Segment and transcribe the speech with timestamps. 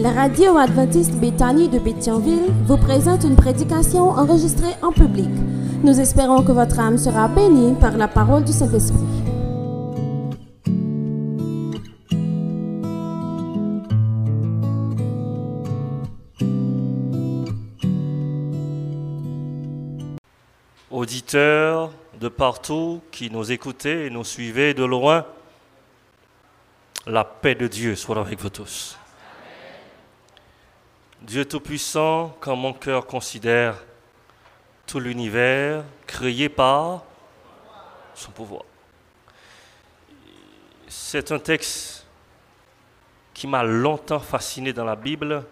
[0.00, 5.28] La radio adventiste Béthanie de Béthionville vous présente une prédication enregistrée en public.
[5.84, 8.96] Nous espérons que votre âme sera bénie par la parole du Saint-Esprit.
[20.90, 25.26] Auditeurs de partout qui nous écoutez et nous suivez de loin,
[27.06, 28.96] la paix de Dieu soit avec vous tous.
[31.30, 33.76] Dieu Tout-Puissant, quand mon cœur considère
[34.84, 37.04] tout l'univers créé par
[38.16, 38.64] son pouvoir.
[40.88, 42.04] C'est un texte
[43.32, 45.46] qui m'a longtemps fasciné dans la Bible,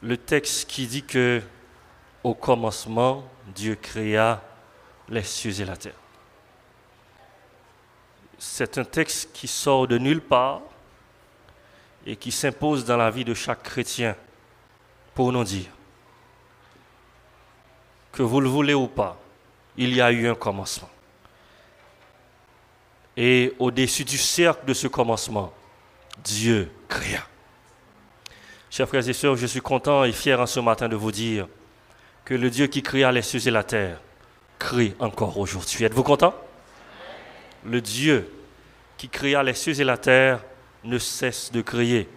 [0.00, 1.40] le texte qui dit que
[2.24, 3.22] au commencement,
[3.54, 4.42] Dieu créa
[5.10, 5.94] les cieux et la terre.
[8.36, 10.62] C'est un texte qui sort de nulle part
[12.06, 14.16] et qui s'impose dans la vie de chaque chrétien
[15.14, 15.70] pour nous dire
[18.12, 19.18] que vous le voulez ou pas,
[19.76, 20.90] il y a eu un commencement.
[23.16, 25.52] Et au-dessus du cercle de ce commencement,
[26.22, 27.26] Dieu créa.
[28.70, 31.46] Chers frères et sœurs, je suis content et fier en ce matin de vous dire
[32.24, 34.00] que le Dieu qui créa les cieux et la terre
[34.58, 35.84] crée encore aujourd'hui.
[35.84, 36.34] Êtes-vous content?
[37.64, 38.30] Le Dieu
[38.96, 40.40] qui créa les cieux et la terre
[40.84, 42.08] ne cesse de créer.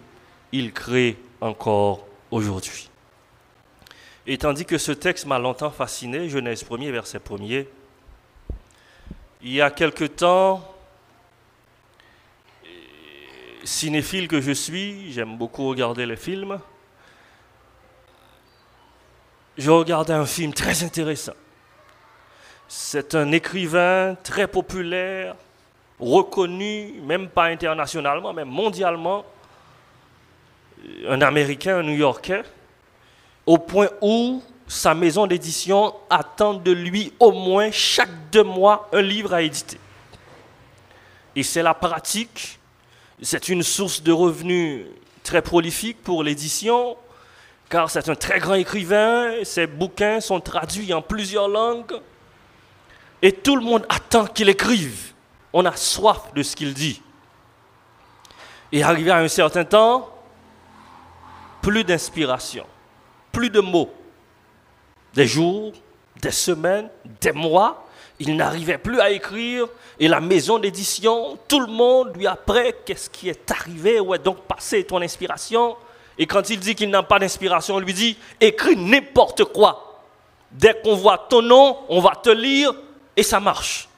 [0.52, 2.90] Il crée encore aujourd'hui.
[4.26, 7.66] Et tandis que ce texte m'a longtemps fasciné, Genèse 1er, verset 1er,
[9.42, 10.74] il y a quelque temps,
[13.62, 16.58] cinéphile que je suis, j'aime beaucoup regarder les films,
[19.56, 21.34] je regardais un film très intéressant.
[22.68, 25.36] C'est un écrivain très populaire,
[25.98, 29.24] reconnu, même pas internationalement, mais mondialement,
[31.08, 32.42] un Américain, un New-Yorkais,
[33.46, 39.02] au point où sa maison d'édition attend de lui au moins chaque deux mois un
[39.02, 39.78] livre à éditer.
[41.34, 42.58] Et c'est la pratique,
[43.22, 44.86] c'est une source de revenus
[45.22, 46.96] très prolifique pour l'édition,
[47.68, 52.00] car c'est un très grand écrivain, ses bouquins sont traduits en plusieurs langues,
[53.22, 55.12] et tout le monde attend qu'il écrive.
[55.58, 57.00] On a soif de ce qu'il dit.
[58.70, 60.06] Et arrivé à un certain temps,
[61.62, 62.66] plus d'inspiration,
[63.32, 63.90] plus de mots.
[65.14, 65.72] Des jours,
[66.20, 66.90] des semaines,
[67.22, 67.86] des mois,
[68.18, 69.66] il n'arrivait plus à écrire
[69.98, 74.18] et la maison d'édition, tout le monde lui après qu'est-ce qui est arrivé, où est
[74.18, 75.74] donc passé ton inspiration
[76.18, 80.02] Et quand il dit qu'il n'a pas d'inspiration, on lui dit écris n'importe quoi.
[80.52, 82.74] Dès qu'on voit ton nom, on va te lire
[83.16, 83.88] et ça marche.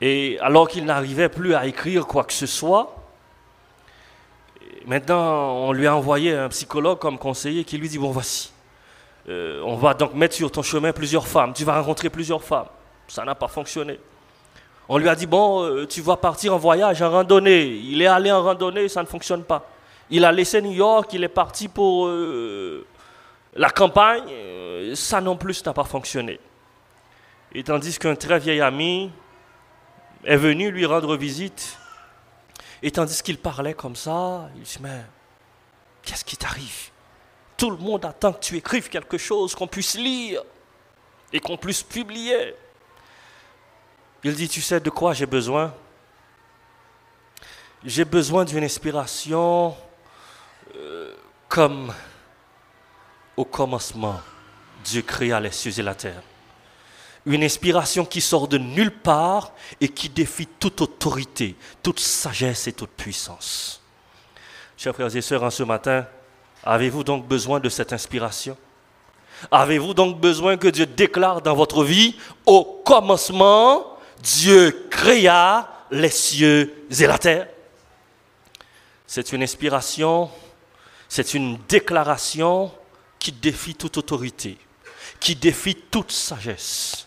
[0.00, 2.94] Et alors qu'il n'arrivait plus à écrire quoi que ce soit,
[4.86, 8.52] maintenant on lui a envoyé un psychologue comme conseiller qui lui dit, bon voici,
[9.28, 12.66] euh, on va donc mettre sur ton chemin plusieurs femmes, tu vas rencontrer plusieurs femmes.
[13.08, 13.98] Ça n'a pas fonctionné.
[14.88, 17.64] On lui a dit, bon, euh, tu vas partir en voyage, en randonnée.
[17.64, 19.66] Il est allé en randonnée, ça ne fonctionne pas.
[20.10, 22.86] Il a laissé New York, il est parti pour euh,
[23.54, 24.24] la campagne,
[24.94, 26.38] ça non plus n'a pas fonctionné.
[27.54, 29.10] Et tandis qu'un très vieil ami
[30.26, 31.78] est venu lui rendre visite,
[32.82, 35.04] et tandis qu'il parlait comme ça, il dit, mais
[36.02, 36.90] qu'est-ce qui t'arrive?
[37.56, 40.42] Tout le monde attend que tu écrives quelque chose qu'on puisse lire
[41.32, 42.54] et qu'on puisse publier.
[44.22, 45.74] Il dit, tu sais de quoi j'ai besoin?
[47.84, 49.76] J'ai besoin d'une inspiration
[50.74, 51.14] euh,
[51.48, 51.92] comme
[53.36, 54.20] au commencement,
[54.84, 56.22] Dieu créa les cieux et la terre
[57.26, 62.72] une inspiration qui sort de nulle part et qui défie toute autorité, toute sagesse et
[62.72, 63.80] toute puissance.
[64.76, 66.06] Chers frères et sœurs, en ce matin,
[66.62, 68.56] avez-vous donc besoin de cette inspiration?
[69.50, 76.86] Avez-vous donc besoin que Dieu déclare dans votre vie, au commencement, Dieu créa les cieux
[76.90, 77.48] et la terre
[79.06, 80.30] C'est une inspiration,
[81.08, 82.70] c'est une déclaration
[83.18, 84.58] qui défie toute autorité,
[85.20, 87.03] qui défie toute sagesse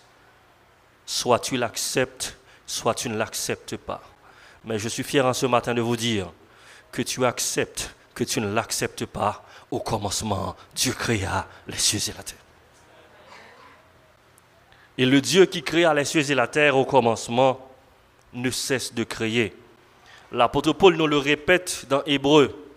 [1.07, 2.37] soit tu l'acceptes,
[2.67, 4.03] soit tu ne l'acceptes pas.
[4.65, 6.29] Mais je suis fier en ce matin de vous dire
[6.91, 9.43] que tu acceptes, que tu ne l'acceptes pas.
[9.71, 12.37] Au commencement, Dieu créa les cieux et la terre.
[14.97, 17.69] Et le Dieu qui créa les cieux et la terre au commencement
[18.33, 19.55] ne cesse de créer.
[20.31, 22.67] L'apôtre Paul nous le répète dans Hébreu.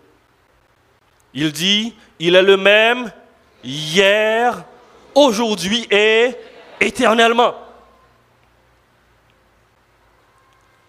[1.33, 3.11] Il dit, il est le même
[3.63, 4.63] hier,
[5.15, 6.31] aujourd'hui et
[6.79, 7.55] éternellement.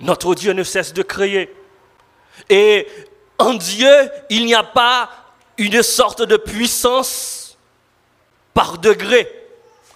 [0.03, 1.55] Notre Dieu ne cesse de créer.
[2.51, 2.87] Et
[3.39, 3.93] en Dieu,
[4.31, 5.09] il n'y a pas
[5.57, 7.57] une sorte de puissance
[8.53, 9.31] par degré.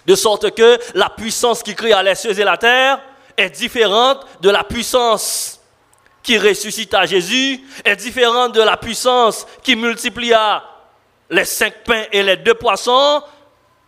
[0.05, 3.01] De sorte que la puissance qui créa les cieux et la terre
[3.35, 5.59] est différente de la puissance
[6.23, 10.63] qui ressuscita Jésus, est différente de la puissance qui multiplia
[11.29, 13.21] les cinq pains et les deux poissons,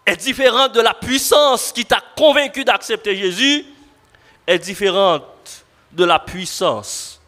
[0.05, 3.65] est différente de la puissance qui t'a convaincu d'accepter Jésus,
[4.45, 5.23] est différente
[5.91, 7.19] de la puissance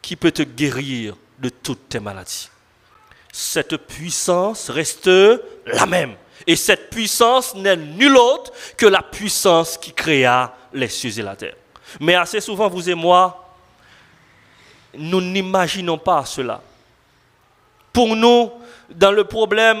[0.00, 2.48] qui peut te guérir de toutes tes maladies.
[3.32, 5.10] Cette puissance reste
[5.66, 6.14] la même.
[6.46, 11.36] Et cette puissance n'est nulle autre que la puissance qui créa les cieux et la
[11.36, 11.54] terre.
[12.00, 13.54] Mais assez souvent, vous et moi,
[14.94, 16.60] nous n'imaginons pas cela.
[17.92, 18.50] Pour nous,
[18.90, 19.78] dans le problème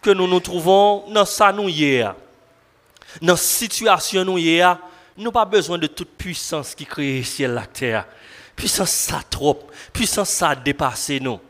[0.00, 1.68] que nous nous trouvons, dans nous
[3.20, 4.62] la situation nous y
[5.20, 8.06] nous pas besoin de toute puissance qui crée ciel la terre.
[8.56, 11.40] Puissance ça trop, puissance ça a dépassé nous.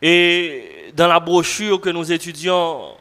[0.00, 2.94] Et dans la brochure que nous étudions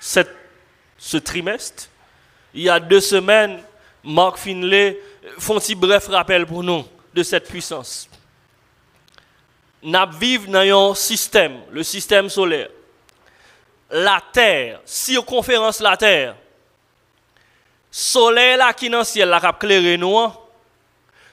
[0.00, 1.88] ce trimestre,
[2.54, 3.60] il y a deux semaines,
[4.02, 4.98] Mark Finlay
[5.38, 6.84] font un bref rappel pour nous
[7.14, 8.08] de cette puissance.
[9.82, 12.68] Nous vivons dans un système, le système solaire.
[13.90, 16.36] La Terre, circonférence la Terre,
[17.96, 20.36] soleil là qui dans le ciel, la cap clairé nous, hein.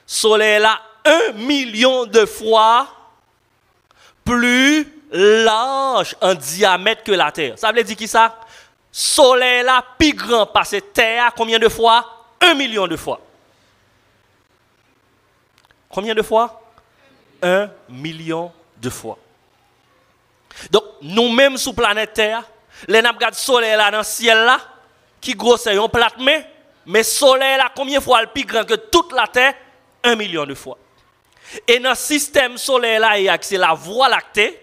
[0.06, 2.88] soleil là un million de fois
[4.24, 7.58] plus large en diamètre que la Terre.
[7.58, 8.40] Ça veut dire qui ça?
[8.90, 12.24] Soleil là plus grand cette Terre combien de fois?
[12.40, 13.20] Un million de fois.
[15.90, 16.62] Combien de fois?
[17.42, 19.18] Un million de fois.
[20.70, 22.42] Donc, nous-mêmes sur planète Terre,
[22.88, 24.58] les le soleil là dans le ciel là,
[25.20, 26.18] qui grosse un plate
[26.86, 29.54] mais, mais soleil là, combien de fois le plus grand que toute la Terre?
[30.02, 30.78] Un million de fois.
[31.66, 34.60] Et dans le système solaire là, c'est la voie lactée.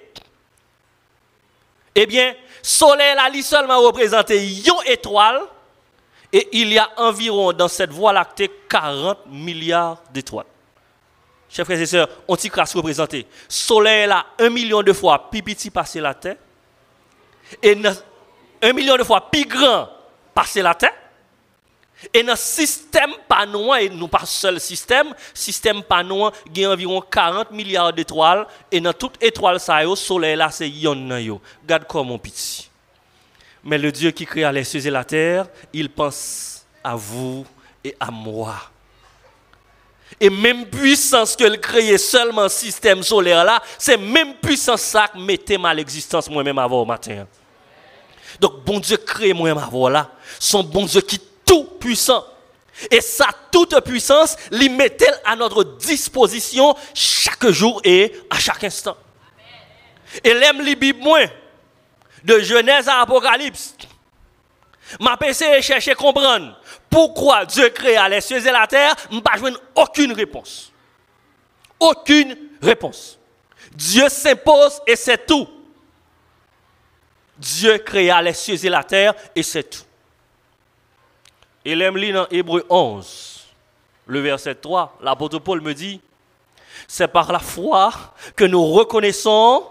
[1.93, 5.41] Eh bien, soleil là, lui seulement représenté une étoile.
[6.33, 10.45] Et il y a environ dans cette voie lactée 40 milliards d'étoiles.
[11.49, 12.07] Chers frères et sœurs,
[12.49, 13.27] crasse représenté.
[13.49, 16.37] Soleil là, un million de fois plus petit passer la Terre.
[17.61, 17.77] Et
[18.61, 19.89] un million de fois plus grand
[20.33, 20.93] passer la Terre.
[22.13, 26.71] Et dans le système panois, et nous pas seul système, système panois, il y a
[26.71, 28.47] environ 40 milliards d'étoiles.
[28.71, 31.41] Et dans toute étoile, ça, le soleil là, c'est yon yo.
[31.61, 32.69] Regarde comme mon petit.
[33.63, 37.45] Mais le Dieu qui créa les cieux et la terre, il pense à vous
[37.83, 38.55] et à moi.
[40.19, 45.19] Et même puissance que le créé seulement système solaire là, c'est même puissance ça qui
[45.19, 47.25] mettait à l'existence moi-même avant au matin.
[48.39, 51.19] Donc bon Dieu crée moi-même avant là, son bon Dieu qui
[51.81, 52.25] puissant.
[52.89, 58.95] Et sa toute puissance, lui met à notre disposition chaque jour et à chaque instant.
[60.23, 61.25] Et l'aime les moins
[62.23, 63.75] de Genèse à Apocalypse.
[64.99, 66.57] Ma PC est chercher à comprendre
[66.89, 69.37] pourquoi Dieu créa les cieux et la terre, je n'ai pas
[69.75, 70.71] aucune réponse.
[71.79, 73.17] Aucune réponse.
[73.73, 75.47] Dieu s'impose et c'est tout.
[77.37, 79.83] Dieu créa les cieux et la terre et c'est tout.
[81.63, 83.45] Et l'aime dans Hébreu 11,
[84.07, 86.01] le verset 3, l'apôtre Paul me dit,
[86.87, 87.91] c'est par la foi
[88.35, 89.63] que nous reconnaissons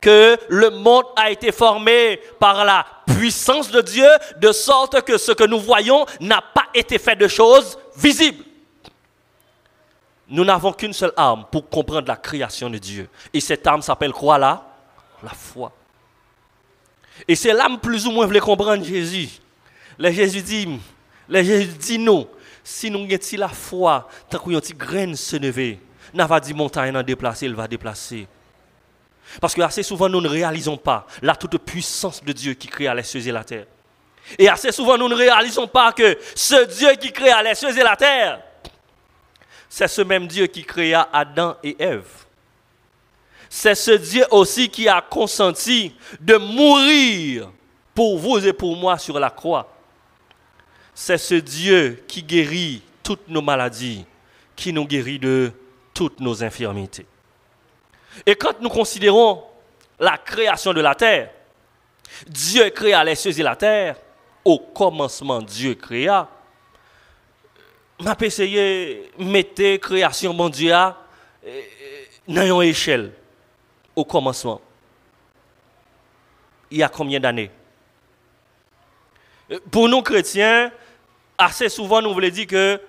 [0.00, 4.08] que le monde a été formé par la puissance de Dieu,
[4.38, 8.44] de sorte que ce que nous voyons n'a pas été fait de choses visibles.
[10.28, 13.08] Nous n'avons qu'une seule arme pour comprendre la création de Dieu.
[13.32, 14.64] Et cette arme s'appelle quoi là?
[15.22, 15.72] La foi.
[17.26, 19.28] Et c'est l'âme plus ou moins voulait comprendre Jésus.
[19.98, 20.80] Le Jésus dit,
[21.30, 22.28] les Jésus dit non.
[22.62, 25.78] Si nous avons la foi, tant qu'on a graine se lever,
[26.12, 28.26] n'a pas dit montagne à déplacer, il va déplacer.
[29.40, 32.94] Parce que assez souvent, nous ne réalisons pas la toute puissance de Dieu qui créa
[32.94, 33.66] les cieux et la terre.
[34.38, 37.82] Et assez souvent, nous ne réalisons pas que ce Dieu qui créa les cieux et
[37.82, 38.40] la terre,
[39.68, 42.08] c'est ce même Dieu qui créa Adam et Ève.
[43.48, 47.50] C'est ce Dieu aussi qui a consenti de mourir
[47.94, 49.79] pour vous et pour moi sur la croix
[50.94, 54.04] c'est ce Dieu qui guérit toutes nos maladies,
[54.54, 55.52] qui nous guérit de
[55.94, 57.06] toutes nos infirmités.
[58.26, 59.42] Et quand nous considérons
[59.98, 61.30] la création de la terre,
[62.26, 63.96] Dieu créa les cieux et la terre,
[64.44, 66.28] au commencement Dieu créa,
[67.98, 70.72] m'a essayé de mettre création bon Dieu
[72.26, 73.12] dans une échelle
[73.94, 74.60] au commencement.
[76.70, 77.50] Il y a combien d'années?
[79.70, 80.70] Pour nous chrétiens,
[81.36, 82.80] assez souvent, nous voulons dire que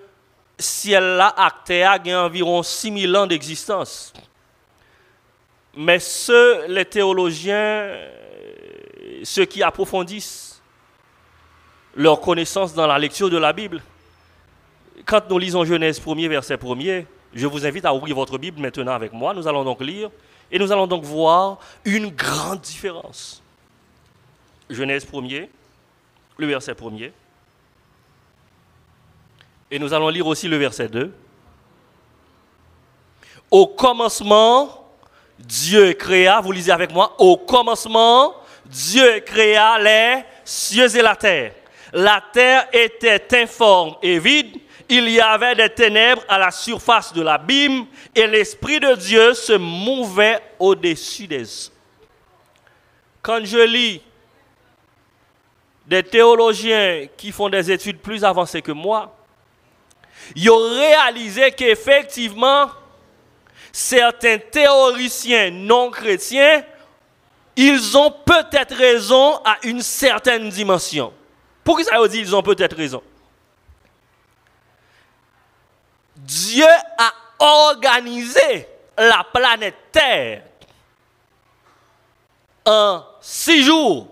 [0.60, 4.14] ciel-là, Actea, a environ 6000 ans d'existence.
[5.76, 7.96] Mais ceux, les théologiens,
[9.24, 10.62] ceux qui approfondissent
[11.96, 13.82] leur connaissance dans la lecture de la Bible,
[15.06, 18.94] quand nous lisons Genèse 1er, verset 1er, je vous invite à ouvrir votre Bible maintenant
[18.94, 19.34] avec moi.
[19.34, 20.12] Nous allons donc lire
[20.52, 23.42] et nous allons donc voir une grande différence.
[24.70, 25.48] Genèse 1er,
[26.38, 27.12] le verset 1er.
[29.70, 31.14] Et nous allons lire aussi le verset 2.
[33.50, 34.94] Au commencement,
[35.40, 38.36] Dieu créa, vous lisez avec moi, au commencement,
[38.66, 41.54] Dieu créa les cieux et la terre.
[41.94, 44.58] La terre était informe et vide,
[44.88, 49.54] il y avait des ténèbres à la surface de l'abîme et l'Esprit de Dieu se
[49.54, 51.72] mouvait au-dessus des eaux.
[53.22, 54.02] Quand je lis
[55.92, 59.14] des théologiens qui font des études plus avancées que moi,
[60.34, 62.70] ils ont réalisé qu'effectivement,
[63.74, 66.64] certains théoriciens non chrétiens,
[67.58, 71.14] ils ont peut-être raison à une certaine dimension.
[71.62, 73.04] Pourquoi ça veut dire qu'ils ont peut-être raison?
[76.16, 78.66] Dieu a organisé
[78.98, 80.44] la planète Terre
[82.66, 84.11] en six jours.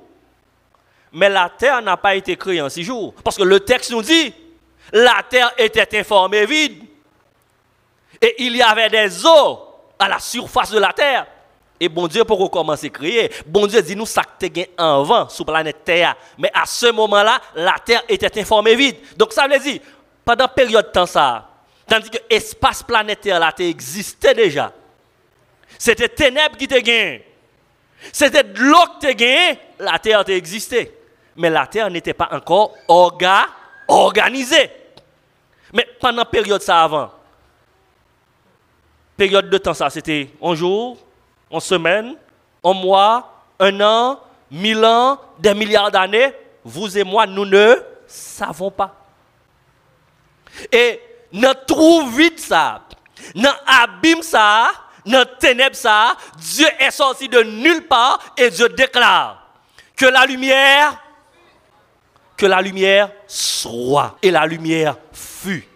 [1.11, 3.13] Mais la Terre n'a pas été créée en six jours.
[3.23, 4.33] Parce que le texte nous dit,
[4.91, 6.83] la Terre était informée vide.
[8.21, 9.59] Et il y avait des eaux
[9.97, 11.25] à la surface de la Terre.
[11.79, 14.21] Et bon Dieu, pour commencer à créer, bon Dieu dit nous ça
[14.77, 16.15] en vent sur la planète Terre.
[16.37, 18.97] Mais à ce moment-là, la Terre était informée vide.
[19.15, 19.79] Donc ça veut dire,
[20.25, 21.49] pendant période de temps ça,
[21.89, 24.71] Tandis que l'espace planétaire là existait déjà.
[25.77, 27.25] C'était ténèbres qui te gagné.
[28.13, 29.59] C'était de l'eau qui gagné.
[29.79, 30.93] La terre existait.
[31.39, 33.47] Mais la terre n'était pas encore orga,
[33.87, 34.69] organisée.
[35.71, 37.11] Mais pendant la période ça avant,
[39.15, 40.97] période de temps ça, c'était un jour,
[41.49, 42.17] une semaine,
[42.61, 44.19] un mois, un an,
[44.51, 46.33] mille ans, des milliards d'années.
[46.65, 48.93] Vous et moi, nous ne savons pas.
[50.73, 50.99] Et
[51.31, 52.81] dans trou vide ça,
[53.33, 54.71] dans abîme ça,
[55.05, 59.41] dans ténèbres ça, Dieu est sorti de nulle part et Dieu déclare
[59.95, 60.97] que la lumière,
[62.39, 65.67] que la lumière soit et la lumière fut.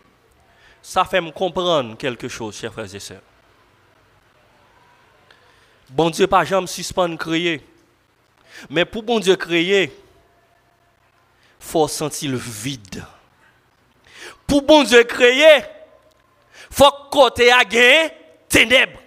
[0.82, 3.22] Ça fait me comprendre quelque chose, chers frères et sœurs.
[5.90, 7.62] Bon Dieu pas jamais suspendre créer.
[8.70, 9.92] Mais pour bon Dieu créer,
[11.60, 13.04] faut sentir le vide
[14.54, 15.64] pour bon Dieu créer,
[16.70, 18.08] faut côté a gain
[18.48, 19.00] ténèbres.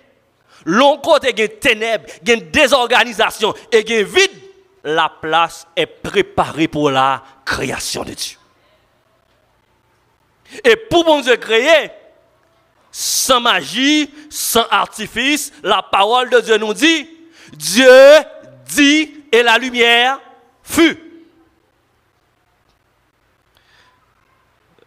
[0.64, 4.42] L'on côté gain ténèbres, gain désorganisation et gain vide,
[4.82, 8.36] la place est préparée pour la création de Dieu.
[10.62, 11.90] Et pour bon Dieu créer,
[12.92, 17.08] sans magie, sans artifice, la parole de Dieu nous dit,
[17.54, 17.88] Dieu
[18.66, 20.20] dit et la lumière
[20.62, 21.06] fut.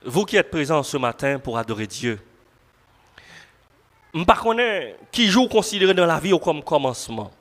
[0.10, 2.20] vous qui êtes présents ce matin pour adorer Dieu,
[4.14, 4.42] je ne sais pas
[5.12, 7.32] qui joue considéré dans la vie comme commencement.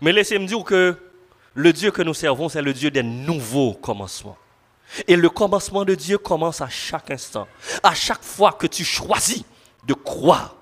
[0.00, 0.96] Mais laissez-moi dire que
[1.54, 4.36] le Dieu que nous servons, c'est le Dieu des nouveaux commencements.
[5.08, 7.48] Et le commencement de Dieu commence à chaque instant.
[7.82, 9.42] À chaque fois que tu choisis
[9.86, 10.56] de croire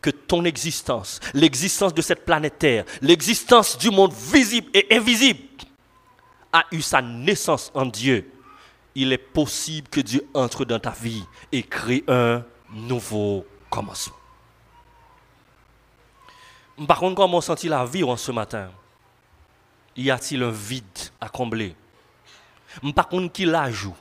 [0.00, 5.40] que ton existence, l'existence de cette planète Terre, l'existence du monde visible et invisible,
[6.52, 8.30] a eu sa naissance en Dieu
[8.96, 12.42] il est possible que Dieu entre dans ta vie et crée un
[12.72, 14.16] nouveau commencement.
[16.88, 18.70] Par contre, comment senti la vie ce matin?
[19.96, 20.84] Y a-t-il un vide
[21.20, 21.74] à combler?
[22.94, 23.94] Par contre, qui l'ajoute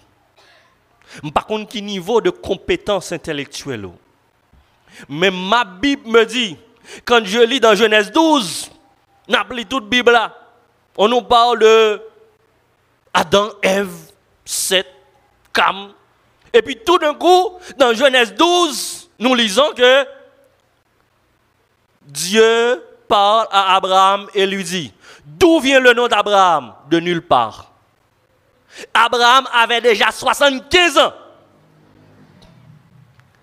[1.33, 3.89] Par contre, qui niveau de compétence intellectuelle?
[5.07, 6.57] Mais ma Bible me dit,
[7.05, 8.71] quand je lis dans Genèse 12,
[9.27, 10.17] n'appelez toute Bible
[10.97, 12.01] on nous parle de
[13.13, 13.93] Adam, Ève,
[14.45, 14.87] 7,
[15.53, 15.91] Cam.
[16.53, 20.05] Et puis tout d'un coup, dans Genèse 12, nous lisons que
[22.03, 24.93] Dieu parle à Abraham et lui dit,
[25.25, 26.73] d'où vient le nom d'Abraham?
[26.89, 27.71] De nulle part.
[28.93, 31.13] Abraham avait déjà 75 ans.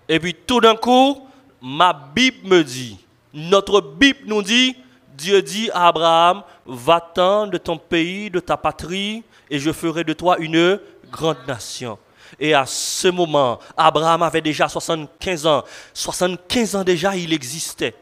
[0.07, 1.27] Et puis tout d'un coup,
[1.61, 2.99] ma Bible me dit,
[3.33, 4.75] notre Bible nous dit,
[5.15, 10.13] Dieu dit à Abraham, va-t'en de ton pays, de ta patrie, et je ferai de
[10.13, 11.97] toi une grande nation.
[12.39, 15.63] Et à ce moment, Abraham avait déjà 75 ans.
[15.93, 17.95] 75 ans déjà, il existait.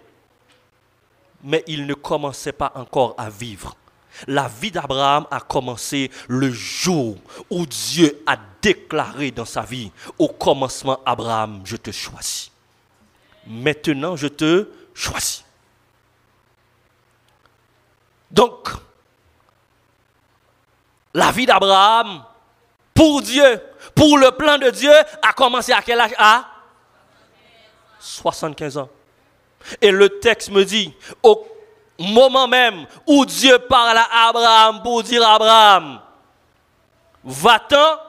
[1.43, 3.75] Mais il ne commençait pas encore à vivre.
[4.27, 7.17] La vie d'Abraham a commencé le jour
[7.49, 12.51] où Dieu a déclaré dans sa vie, au commencement, Abraham, je te choisis.
[13.47, 15.43] Maintenant, je te choisis.
[18.29, 18.69] Donc,
[21.13, 22.23] la vie d'Abraham,
[22.93, 23.61] pour Dieu,
[23.95, 26.13] pour le plan de Dieu, a commencé à quel âge?
[26.17, 26.47] À
[27.99, 28.89] 75 ans.
[29.81, 31.45] Et le texte me dit, au
[31.99, 35.99] moment même où Dieu parle à Abraham pour dire Abraham,
[37.23, 37.99] va-t'en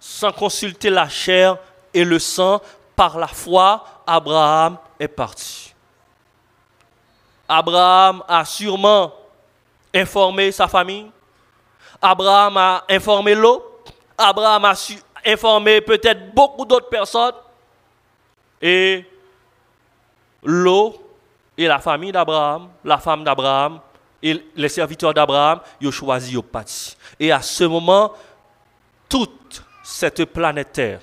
[0.00, 1.56] sans consulter la chair
[1.94, 2.60] et le sang,
[2.96, 5.74] par la foi, Abraham est parti.
[7.48, 9.12] Abraham a sûrement
[9.94, 11.10] informé sa famille.
[12.00, 13.62] Abraham a informé l'eau.
[14.16, 14.74] Abraham a
[15.24, 17.34] informé peut-être beaucoup d'autres personnes.
[18.60, 19.04] Et
[20.42, 21.01] l'eau
[21.62, 23.80] et la famille d'Abraham, la femme d'Abraham
[24.22, 26.96] et les serviteurs d'Abraham, ils ont choisi au parti.
[27.18, 28.12] Et à ce moment,
[29.08, 31.00] toute cette planète Terre,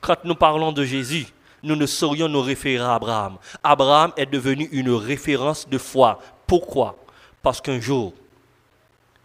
[0.00, 1.26] quand nous parlons de Jésus,
[1.62, 3.36] nous ne saurions nous référer à Abraham.
[3.62, 6.20] Abraham est devenu une référence de foi.
[6.46, 6.96] Pourquoi?
[7.42, 8.12] Parce qu'un jour,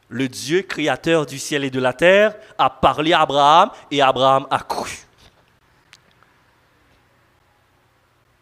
[0.10, 4.48] le Dieu créateur du ciel et de la terre a parlé à Abraham et Abraham
[4.50, 5.00] a cru.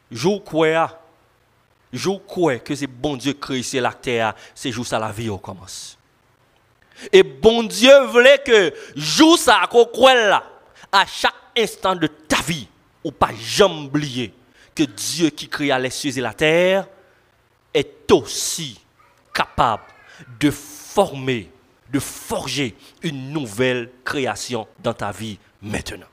[0.09, 1.00] Jour quoi
[1.93, 5.29] je crois que c'est bon Dieu créé c'est la terre, c'est jour ça la vie
[5.41, 5.97] commence.
[7.11, 10.43] Et bon Dieu voulait que jour ça qu'on là,
[10.91, 12.67] à chaque instant de ta vie,
[13.03, 14.31] ou pas jamais
[14.73, 16.87] que Dieu qui créa les cieux et la terre
[17.73, 18.79] est aussi
[19.33, 19.83] capable
[20.39, 21.49] de former,
[21.89, 26.07] de forger une nouvelle création dans ta vie maintenant.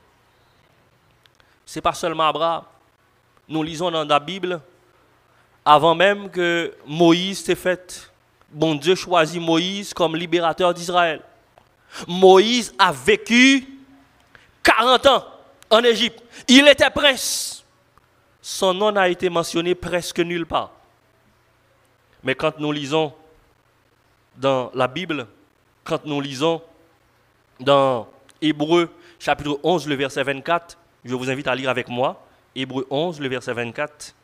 [1.65, 2.63] Ce n'est pas seulement Abraham.
[3.47, 4.61] Nous lisons dans la Bible
[5.69, 8.11] avant même que Moïse s'est fait.
[8.49, 11.21] Bon Dieu choisit Moïse comme libérateur d'Israël.
[12.07, 13.67] Moïse a vécu
[14.63, 15.25] 40 ans
[15.69, 16.23] en Égypte.
[16.47, 17.63] Il était prince.
[18.41, 20.71] Son nom n'a été mentionné presque nulle part.
[22.23, 23.13] Mais quand nous lisons
[24.37, 25.27] dans la Bible,
[25.83, 26.63] quand nous lisons
[27.59, 28.07] dans
[28.41, 28.89] Hébreu
[29.19, 32.25] chapitre 11, le verset 24, je vous invite à lire avec moi.
[32.55, 34.15] Hébreu 11, le verset 24.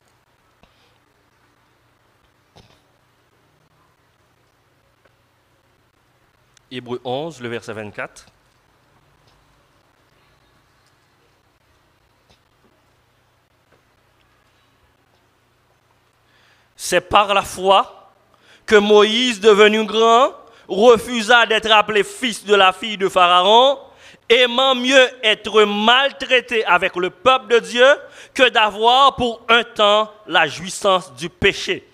[6.75, 8.25] Hébreu 11, le verset 24.
[16.75, 18.11] C'est par la foi
[18.65, 20.33] que Moïse, devenu grand,
[20.67, 23.79] refusa d'être appelé fils de la fille de Pharaon,
[24.27, 27.87] aimant mieux être maltraité avec le peuple de Dieu
[28.33, 31.87] que d'avoir pour un temps la jouissance du péché.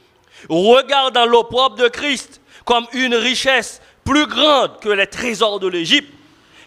[0.50, 6.14] Regardant l'opprobre de Christ comme une richesse plus grande que les trésors de l'Égypte,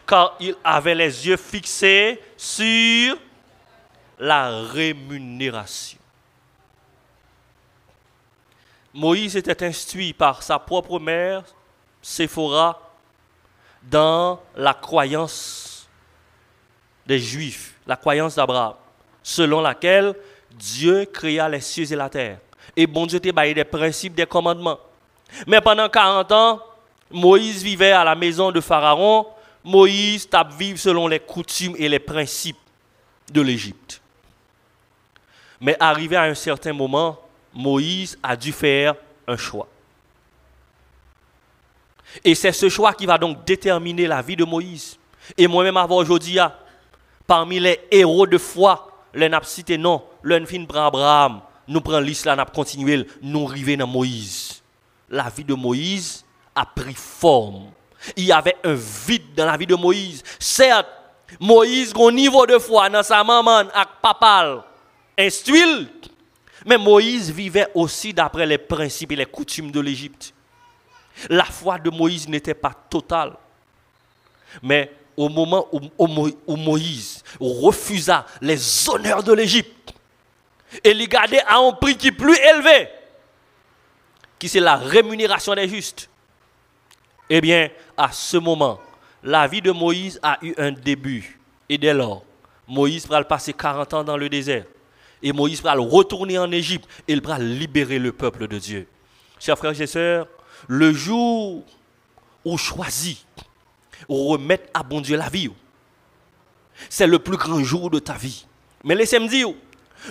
[0.07, 3.17] car il avait les yeux fixés sur
[4.19, 5.99] la rémunération.
[8.93, 11.43] Moïse était instruit par sa propre mère,
[12.01, 12.81] Séphora,
[13.83, 15.89] dans la croyance
[17.07, 18.75] des Juifs, la croyance d'Abraham,
[19.23, 20.15] selon laquelle
[20.53, 22.39] Dieu créa les cieux et la terre.
[22.77, 24.79] Et bon Dieu t'a des principes, des commandements.
[25.47, 26.61] Mais pendant 40 ans,
[27.11, 29.27] Moïse vivait à la maison de Pharaon.
[29.63, 32.59] Moïse tape vivre selon les coutumes et les principes
[33.33, 34.01] de l'Égypte.
[35.61, 37.19] Mais arrivé à un certain moment,
[37.55, 38.95] Moïse a dû faire
[39.27, 39.69] un choix.
[42.23, 44.99] Et c'est ce choix qui va donc déterminer la vie de Moïse.
[45.37, 46.39] Et moi-même, avant aujourd'hui,
[47.27, 52.39] parmi les héros de foi, les n'a cité non, l'un fin Abraham, nous prenons l'islam,
[52.39, 54.63] nous continuer, nous arrivons dans Moïse.
[55.09, 56.24] La vie de Moïse
[56.55, 57.71] a pris forme.
[58.17, 60.23] Il y avait un vide dans la vie de Moïse.
[60.39, 60.89] Certes,
[61.41, 64.65] Moïse, au niveau de foi dans sa maman et papa,
[65.19, 65.89] instruit,
[66.67, 70.33] mais Moïse vivait aussi d'après les principes et les coutumes de l'Égypte.
[71.29, 73.37] La foi de Moïse n'était pas totale.
[74.63, 79.95] Mais au moment où, Moïse refusa les honneurs de l'Égypte
[80.83, 82.89] et les gardait à un prix qui est plus élevé,
[84.39, 86.09] qui c'est la rémunération des justes,
[87.31, 88.81] eh bien, à ce moment,
[89.23, 91.39] la vie de Moïse a eu un début.
[91.69, 92.25] Et dès lors,
[92.69, 94.65] Moïse va passer 40 ans dans le désert.
[95.23, 98.87] Et Moïse va retourner en Égypte et il va libérer le peuple de Dieu.
[99.39, 100.27] Chers frères et sœurs,
[100.69, 101.65] le jour
[102.45, 103.27] où choisit,
[104.09, 105.51] où remettre à bon Dieu la vie,
[106.91, 108.47] c'est le plus grand jour de ta vie.
[108.83, 109.49] Mais laissez-moi dire,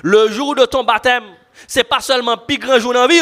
[0.01, 1.25] le jour de ton baptême,
[1.67, 3.21] c'est pas seulement le plus grand jour dans la vie,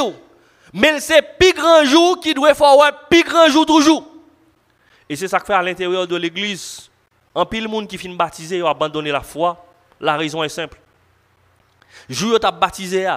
[0.73, 4.07] Mais c'est plus grand jour qui doit faire plus grand jour toujours.
[5.09, 6.89] Et c'est ça que fait à l'intérieur de l'église.
[7.35, 9.65] En pile monde qui finit baptisé ou abandonné la foi,
[9.99, 10.79] la raison est simple.
[12.09, 13.07] Jour tu baptisé,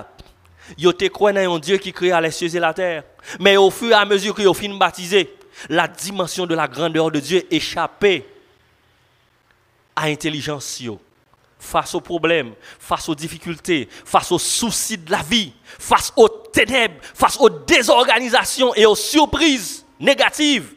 [0.78, 3.04] yo te croit dans un Dieu qui crée les cieux et la terre.
[3.40, 5.36] Mais au fur et à mesure que yo fin baptisé,
[5.68, 8.26] la dimension de la grandeur de Dieu échappait
[9.96, 10.64] à l'intelligence
[11.64, 16.94] face aux problèmes, face aux difficultés, face aux soucis de la vie, face aux ténèbres,
[17.14, 20.74] face aux désorganisations et aux surprises négatives,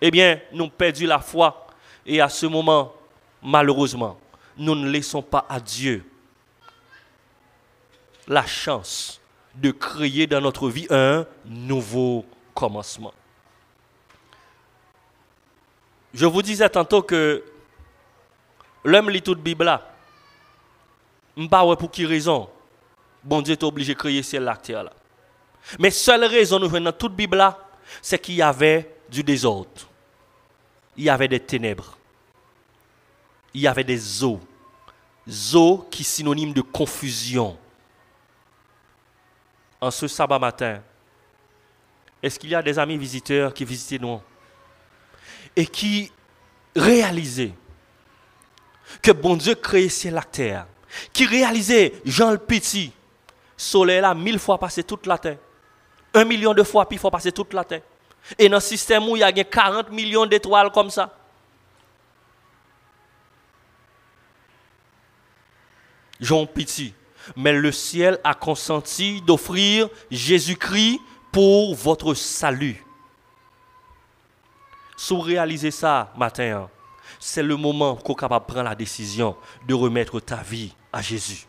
[0.00, 1.66] eh bien, nous perdu la foi.
[2.06, 2.94] Et à ce moment,
[3.42, 4.18] malheureusement,
[4.56, 6.04] nous ne laissons pas à Dieu
[8.26, 9.20] la chance
[9.54, 13.12] de créer dans notre vie un nouveau commencement.
[16.14, 17.44] Je vous disais tantôt que
[18.84, 19.90] l'homme lit toute Bible là.
[21.50, 22.48] pas pour qui raison?
[23.22, 24.92] Bon Dieu est obligé de créer ciel la terre là.
[25.78, 27.58] Mais seule raison nous voyons dans toute Bible là,
[28.00, 29.88] c'est qu'il y avait du désordre.
[30.96, 31.96] Il y avait des ténèbres.
[33.54, 34.40] Il y avait des eaux.
[35.54, 37.58] Eaux qui sont synonyme de confusion.
[39.80, 40.82] En ce sabbat matin,
[42.22, 44.20] est-ce qu'il y a des amis visiteurs qui visitaient nous?
[45.56, 46.12] Et qui
[46.76, 47.54] réalisaient
[49.02, 50.66] que bon Dieu créé ciel la terre,
[51.12, 52.92] qui réalisait Jean le Petit,
[53.56, 55.38] soleil là mille fois passé toute la terre,
[56.14, 57.82] un million de fois puis faut passer toute la terre.
[58.38, 61.14] Et dans le système où il y a 40 millions d'étoiles comme ça.
[66.20, 66.94] Jean Petit.
[67.36, 71.00] Mais le ciel a consenti d'offrir Jésus-Christ
[71.32, 72.84] pour votre salut.
[74.96, 76.70] Si vous réalisez ça matin, hein,
[77.20, 79.36] c'est le moment qu'on est capable de prendre la décision
[79.68, 81.46] de remettre ta vie à Jésus.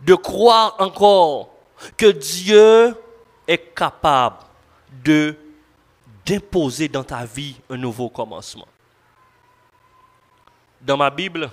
[0.00, 1.50] De croire encore
[1.98, 2.96] que Dieu
[3.46, 4.38] est capable
[5.04, 5.36] de
[6.24, 8.68] d'imposer dans ta vie un nouveau commencement.
[10.80, 11.50] Dans ma Bible,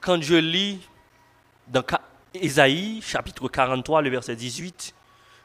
[0.00, 0.80] quand je lis
[1.66, 1.82] dans
[2.34, 4.94] Isaïe chapitre 43, le verset 18,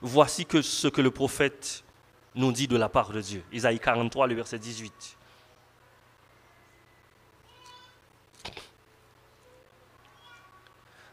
[0.02, 1.84] voici que ce que le prophète
[2.36, 3.43] nous dit de la part de Dieu.
[3.52, 5.17] Isaïe 43, le verset 18.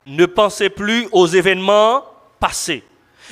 [0.06, 2.04] Ne pensez plus aux événements
[2.38, 2.83] passés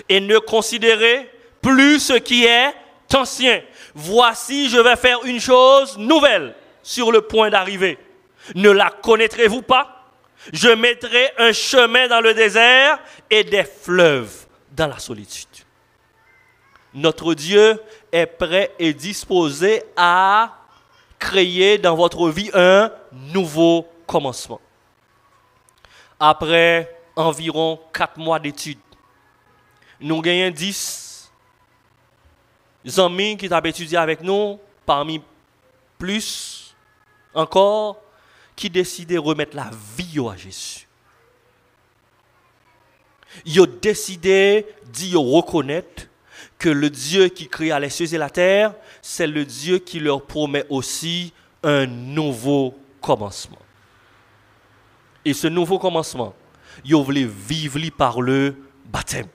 [0.08, 2.74] et ne considérez plus ce qui est
[3.14, 3.62] ancien.
[3.94, 7.98] Voici, je vais faire une chose nouvelle sur le point d'arriver.
[8.54, 10.06] Ne la connaîtrez-vous pas?
[10.52, 15.48] Je mettrai un chemin dans le désert et des fleuves dans la solitude.
[16.94, 20.56] Notre Dieu est prêt et disposé à
[21.18, 24.60] créer dans votre vie un nouveau commencement.
[26.18, 28.78] Après environ quatre mois d'études,
[30.00, 31.30] nous gagnons 10
[32.96, 35.20] amis qui ont étudié avec nous, parmi
[35.98, 36.74] plus
[37.34, 38.00] encore,
[38.56, 40.88] qui décident de remettre la vie à Jésus.
[43.44, 46.07] Ils ont décidé d'y reconnaître
[46.58, 50.24] que le Dieu qui créa les cieux et la terre, c'est le Dieu qui leur
[50.24, 53.58] promet aussi un nouveau commencement.
[55.24, 56.34] Et ce nouveau commencement,
[56.84, 59.28] ils voulaient vivre par le baptême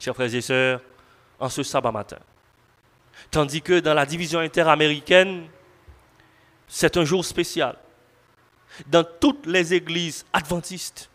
[0.00, 0.80] chers frères et sœurs,
[1.38, 2.18] en ce sabbat matin.
[3.30, 5.46] Tandis que dans la division interaméricaine,
[6.68, 7.76] c'est un jour spécial.
[8.86, 11.08] Dans toutes les églises adventistes,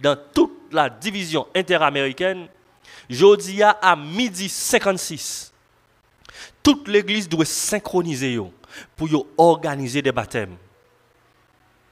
[0.00, 2.48] dans toute la division interaméricaine,
[3.12, 5.52] jeudi à midi 56,
[6.62, 8.40] toute l'église doit synchroniser
[8.96, 10.56] pour organiser des baptêmes,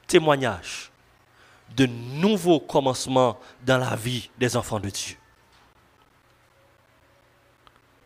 [0.07, 0.91] témoignages
[1.75, 5.15] de nouveaux commencements dans la vie des enfants de Dieu.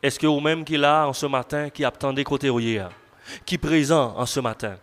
[0.03, 2.91] Est-ce que vous-même qui là en ce matin, qui attendez côté hier,
[3.43, 4.77] qui présent en ce matin,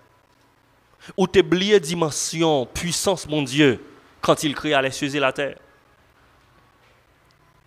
[1.16, 3.84] ou t'oubliez dimension, puissance, mon Dieu,
[4.20, 5.58] quand il créa les cieux et la terre?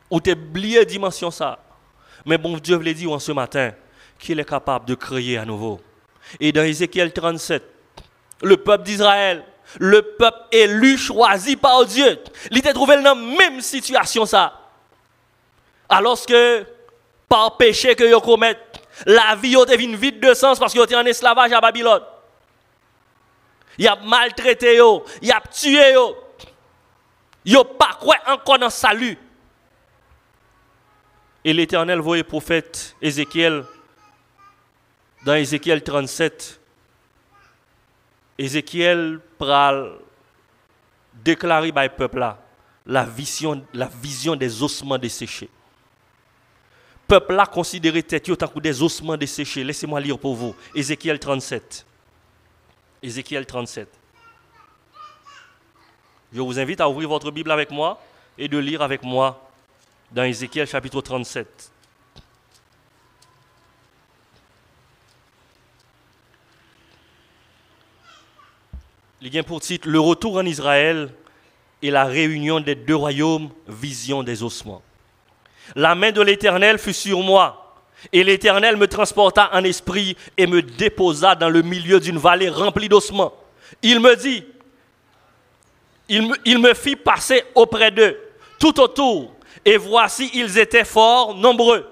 [0.09, 1.59] Ou t'oubliez dimension ça?
[2.25, 3.71] Mais bon Dieu vous dit en ce matin
[4.19, 5.81] qu'il est capable de créer à nouveau.
[6.39, 7.63] Et dans Ézéchiel 37,
[8.41, 9.43] le peuple d'Israël,
[9.79, 12.19] le peuple élu, choisi par Dieu,
[12.51, 14.59] il était trouvé dans la même situation ça.
[15.89, 16.65] Alors que
[17.27, 20.95] par péché que vous commettent, la vie est devenu vide de sens parce que vous
[20.95, 22.03] en esclavage à Babylone.
[23.77, 24.79] Il a maltraité,
[25.21, 25.95] il a tué,
[27.43, 29.17] il a pas quoi encore dans le salut.
[31.47, 33.63] Et l'Éternel voyait le prophète Ézéchiel
[35.23, 36.59] dans Ézéchiel 37.
[38.39, 39.91] Ézéchiel pral
[41.13, 42.41] déclarer par le peuple là
[42.87, 45.49] la vision, la vision des ossements desséchés.
[47.07, 49.63] Peuple là considéré tête autant que des ossements desséchés.
[49.63, 50.55] Laissez-moi lire pour vous.
[50.73, 51.85] Ézéchiel 37.
[53.03, 53.87] Ézéchiel 37.
[56.33, 58.01] Je vous invite à ouvrir votre Bible avec moi
[58.35, 59.44] et de lire avec moi
[60.11, 61.71] dans Ézéchiel chapitre 37.
[69.21, 71.09] Il y a pour titre Le retour en Israël
[71.81, 74.83] et la réunion des deux royaumes, vision des ossements.
[75.75, 77.75] La main de l'Éternel fut sur moi,
[78.13, 82.87] et l'Éternel me transporta en esprit et me déposa dans le milieu d'une vallée remplie
[82.87, 83.33] d'ossements.
[83.81, 84.43] Il me dit,
[86.07, 88.17] il me, il me fit passer auprès d'eux,
[88.59, 91.89] tout autour, et voici, ils étaient fort nombreux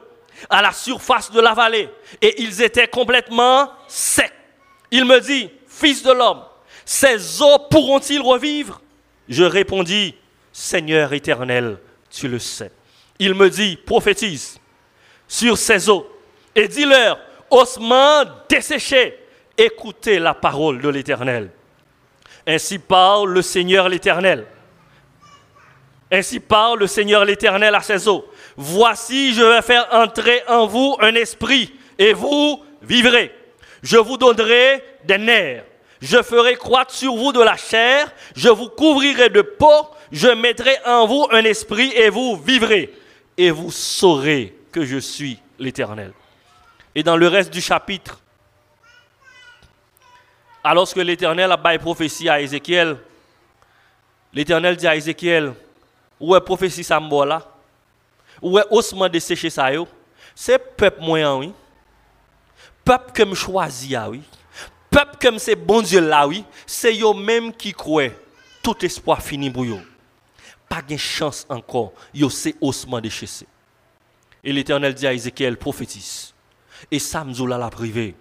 [0.49, 1.89] à la surface de la vallée,
[2.21, 4.33] et ils étaient complètement secs.
[4.91, 6.43] Il me dit, Fils de l'homme,
[6.85, 8.79] ces eaux pourront-ils revivre?
[9.27, 10.15] Je répondis,
[10.51, 11.79] Seigneur éternel,
[12.11, 12.71] tu le sais.
[13.17, 14.59] Il me dit, prophétise
[15.27, 16.07] sur ces eaux
[16.53, 19.17] et dis-leur, ossements desséchés,
[19.57, 21.49] écoutez la parole de l'Éternel.
[22.45, 24.45] Ainsi parle le Seigneur l'Éternel.
[26.13, 28.25] Ainsi parle le Seigneur l'Éternel à ces eaux.
[28.55, 33.35] Voici, je vais faire entrer en vous un esprit et vous vivrez.
[33.81, 35.65] Je vous donnerai des nerfs
[36.03, 40.75] je ferai croître sur vous de la chair, je vous couvrirai de peau, je mettrai
[40.85, 42.93] en vous un esprit et vous vivrez.
[43.37, 46.11] Et vous saurez que je suis l'Éternel.
[46.93, 48.19] Et dans le reste du chapitre,
[50.61, 52.97] alors que l'Éternel a baillé prophétie à Ézéchiel,
[54.33, 55.53] l'Éternel dit à Ézéchiel,
[56.23, 57.41] où est prophétie ça là?
[58.41, 59.69] Où est osement de sécher ça
[60.33, 61.53] C'est peuple moyen, oui.
[62.83, 64.21] Peuple que me choisi, oui
[64.93, 68.09] peuple comme ces bon Dieu là, oui, c'est eux même qui croient.
[68.61, 69.81] Tout espoir fini pour eux.
[70.69, 71.93] Pas de chance encore.
[72.13, 73.47] Yo c'est osement de chasser.
[74.43, 76.33] Et l'Éternel dit à Ézéchiel, prophétise.
[76.91, 78.15] Et Samzoul la privé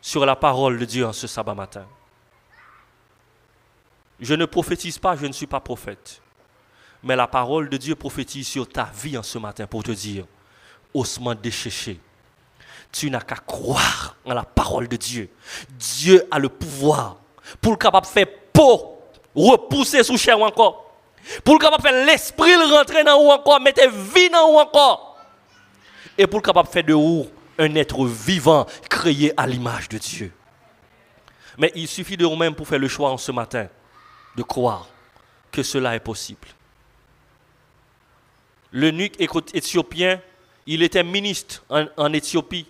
[0.00, 1.86] sur la parole de Dieu en ce sabbat matin.
[4.20, 6.20] Je ne prophétise pas, je ne suis pas prophète.
[7.02, 10.24] Mais la parole de Dieu prophétise sur ta vie en ce matin pour te dire,
[10.94, 12.00] osement déchéché,
[12.92, 15.28] tu n'as qu'à croire en la parole de Dieu.
[15.70, 17.16] Dieu a le pouvoir
[17.60, 18.98] pour le capable de faire peau,
[19.34, 20.94] repousser sous chair encore.
[21.42, 25.18] Pour le capable de faire l'esprit rentrer dans ou encore, mettre vie dans ou encore.
[26.16, 27.26] Et pour le capable de faire de vous
[27.58, 30.32] un être vivant créé à l'image de Dieu.
[31.58, 33.68] Mais il suffit de vous-même pour faire le choix en ce matin
[34.36, 34.88] de croire
[35.50, 36.48] que cela est possible.
[38.72, 40.20] Le nuque éthiopien,
[40.66, 42.66] il était ministre en Éthiopie.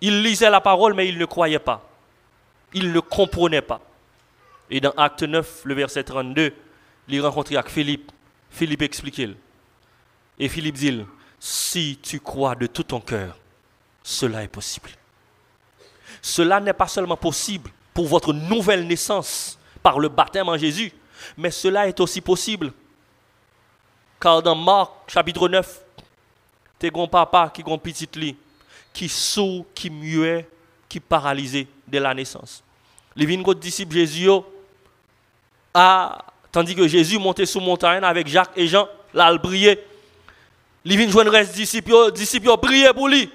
[0.00, 1.86] Il lisait la parole, mais il ne croyait pas.
[2.72, 3.80] Il ne comprenait pas.
[4.70, 6.54] Et dans Acte 9, le verset 32,
[7.08, 8.10] il rencontre avec Philippe.
[8.50, 9.20] Philippe explique.
[10.38, 11.04] Et Philippe dit,
[11.38, 13.36] si tu crois de tout ton cœur,
[14.02, 14.90] cela est possible.
[16.22, 20.92] Cela n'est pas seulement possible pour votre nouvelle naissance par le baptême en Jésus,
[21.36, 22.72] mais cela est aussi possible.
[24.20, 25.80] Car dans Marc chapitre 9,
[26.78, 28.36] tes grands papa qui grand petit lit,
[28.92, 30.48] qui sourd, qui muet,
[30.88, 32.62] qui paralysé de la naissance.
[33.16, 34.28] Les vignes disciples Jésus
[35.74, 39.84] a, tandis que Jésus montait sous montagne avec Jacques et Jean, là, il brillait.
[40.84, 43.30] Les vignes joignent reste disciples, disciples priaient pour lui.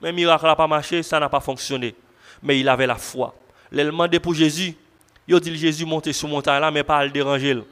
[0.00, 1.94] Mais miracle n'a pas marché, ça n'a pas fonctionné.
[2.42, 3.34] Mais il avait la foi.
[3.70, 4.74] Il demandé pour Jésus.
[5.28, 7.62] Il dit Jésus monter sous montagne là, mais pas le déranger.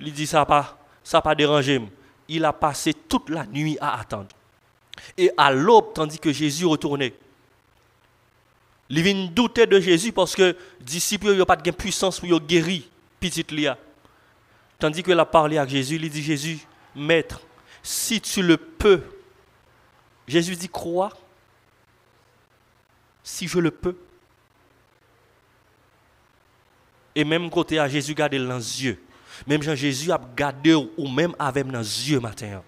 [0.00, 1.80] Il dit ça pas, ça pas dérangé.
[2.28, 4.28] Il a passé toute la nuit à attendre.
[5.16, 7.14] Et à l'aube, tandis que Jésus retournait,
[8.90, 12.82] il vient douter de Jésus parce que les disciples n'ont pas de puissance pour guérir
[13.20, 13.76] petite Lia.
[14.78, 16.58] Tandis qu'il a parlé avec Jésus, il dit Jésus,
[16.94, 17.40] maître,
[17.82, 19.02] si tu le peux,
[20.26, 21.10] Jésus dit crois,
[23.28, 23.94] si je le peux.
[27.14, 28.98] Et même côté à Jésus garder dans les yeux.
[29.46, 32.62] Même Jean Jésus a gardé ou même avec dans les yeux matin.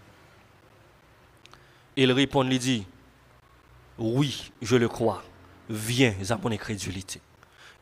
[1.97, 2.87] Il répond, il dit,
[3.99, 5.23] oui, je le crois,
[5.69, 7.21] viens à mon incrédulité.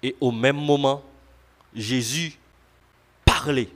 [0.00, 1.02] Et au même moment,
[1.74, 2.38] Jésus
[3.24, 3.68] parlait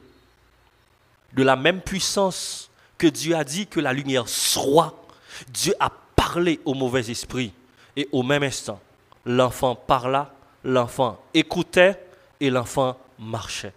[1.33, 5.05] de la même puissance que Dieu a dit que la lumière soit.
[5.49, 7.53] Dieu a parlé au mauvais esprit.
[7.97, 8.81] Et au même instant,
[9.27, 11.99] l'enfant parla, l'enfant écoutait
[12.41, 13.73] et l'enfant marchait.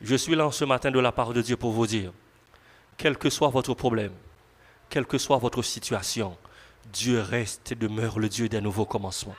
[0.00, 2.12] Je suis là ce matin de la part de Dieu pour vous dire,
[2.96, 4.12] quel que soit votre problème,
[4.88, 6.36] quelle que soit votre situation,
[6.92, 9.36] Dieu reste et demeure le Dieu des nouveaux commencements.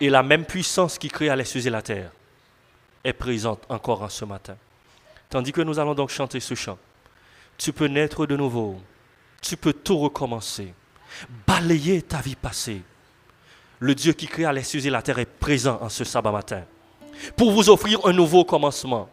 [0.00, 2.10] Et la même puissance qui créa les cieux et la terre
[3.04, 4.56] est présente encore en ce matin.
[5.28, 6.78] Tandis que nous allons donc chanter ce chant,
[7.56, 8.80] tu peux naître de nouveau,
[9.40, 10.74] tu peux tout recommencer,
[11.46, 12.82] balayer ta vie passée.
[13.82, 16.62] Le Dieu qui créa les cieux et la terre est présent en ce sabbat matin
[17.36, 19.08] pour vous offrir un nouveau commencement.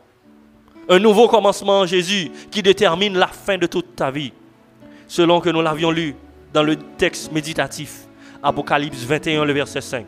[0.87, 4.31] Un nouveau commencement en Jésus qui détermine la fin de toute ta vie.
[5.07, 6.15] Selon que nous l'avions lu
[6.53, 8.01] dans le texte méditatif,
[8.43, 10.05] Apocalypse 21, le verset 5.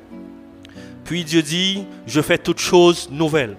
[1.05, 3.57] Puis Dieu dit, je fais toutes choses nouvelles.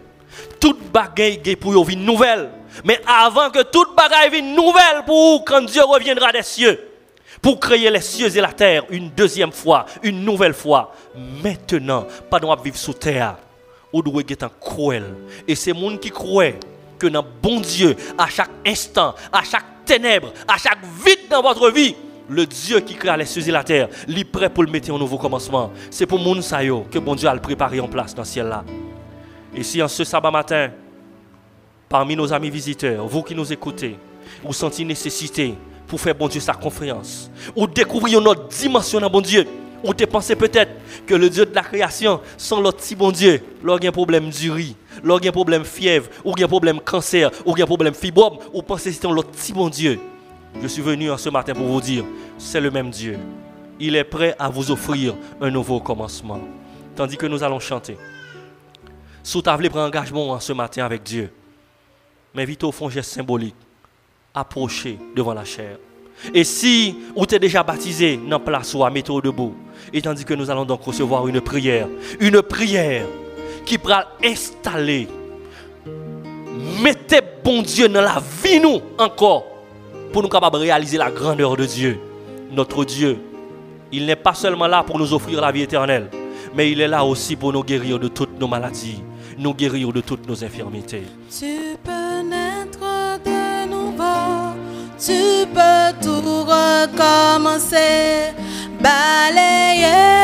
[0.60, 2.48] Toute bagaille pour une vie nouvelle.
[2.84, 6.78] Mais avant que toute bagaille vienne nouvelle pour quand Dieu reviendra des cieux,
[7.42, 10.94] pour créer les cieux et la terre une deuxième fois, une nouvelle fois.
[11.42, 13.37] Maintenant, pas de vivre sous terre,
[13.92, 15.05] ou doit être cruel.
[15.48, 16.52] Et c'est monde qui croit
[16.98, 21.68] que dans bon Dieu, à chaque instant, à chaque ténèbre, à chaque vide dans votre
[21.70, 21.96] vie,
[22.28, 24.92] le Dieu qui crée les cieux et la terre, il est prêt pour le mettre
[24.94, 25.72] en nouveau commencement.
[25.90, 28.64] C'est pour moun que bon Dieu a préparé en place dans ce ciel là.
[29.55, 30.70] Et si en ce sabbat matin,
[31.88, 33.98] parmi nos amis visiteurs, vous qui nous écoutez,
[34.44, 35.57] vous sentez nécessité
[35.92, 39.46] pour faire bon Dieu sa confiance, ou découvrir notre dimension dans bon Dieu,
[39.85, 40.70] ou te pensez peut-être
[41.07, 44.50] que le Dieu de la création, sans l'autre petit bon Dieu, a un problème du
[44.50, 44.74] riz,
[45.05, 48.62] il y a un problème fièvre, ou un problème cancer, ou un problème fibrome, ou
[48.62, 50.00] pensez que c'est l'autre petit bon Dieu.
[50.62, 52.07] Je suis venu ce matin pour vous dire,
[52.38, 53.18] c'est le même Dieu.
[53.78, 56.40] Il est prêt à vous offrir un nouveau commencement.
[56.96, 57.98] Tandis que nous allons chanter.
[59.22, 61.31] Sous ta prendre engagement ce matin avec Dieu.
[62.35, 63.55] Mais vite au fond geste symbolique.
[64.35, 65.77] Approcher devant la chair.
[66.33, 69.55] Et si vous êtes déjà baptisé dans la place ou à métro debout,
[69.92, 71.88] et tandis que nous allons donc recevoir une prière,
[72.21, 73.07] une prière
[73.66, 75.09] qui pourra installer,
[76.81, 79.45] mettez bon Dieu dans la vie nous encore
[80.12, 81.99] pour nous capables de réaliser la grandeur de Dieu.
[82.53, 83.18] Notre Dieu,
[83.90, 86.09] il n'est pas seulement là pour nous offrir la vie éternelle,
[86.55, 89.03] mais il est là aussi pour nous guérir de toutes nos maladies,
[89.38, 91.03] nous guérir de toutes nos infirmités.
[91.31, 92.41] Tu peux
[95.04, 98.32] tu peux tout recommencer,
[98.80, 100.21] balayer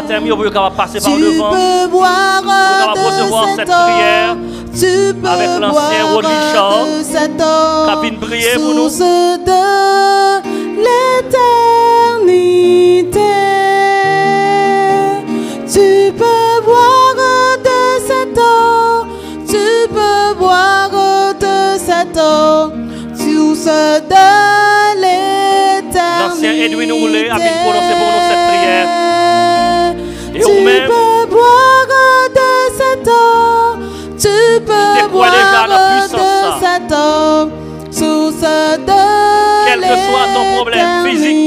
[0.00, 1.50] baptême, vous pouvez passer par devant.
[1.50, 4.36] Peux boire vous pouvez recevoir cette prière
[4.78, 8.02] tu peux avec l'ancien Rodney Shaw.
[8.02, 8.88] Qui prier pour nous.